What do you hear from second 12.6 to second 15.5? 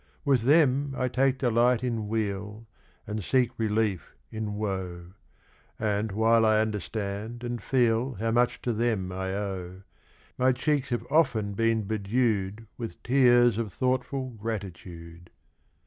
With tears of thoughtful gratitude.